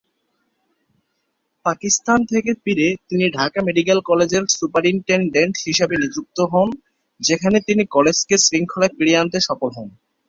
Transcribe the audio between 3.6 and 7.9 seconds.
medical কলেজের superintendent হিসাবে নিযুক্ত হন যেখানে তিনি